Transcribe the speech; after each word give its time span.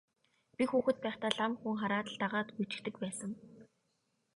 Би 0.57 0.63
хүүхэд 0.69 0.97
байхдаа 1.03 1.31
лам 1.37 1.53
хүн 1.59 1.75
хараад 1.81 2.07
л 2.13 2.17
дагаад 2.23 2.47
гүйчихдэг 2.55 2.93
хүүхэд 2.95 3.03
байсан. 3.05 3.31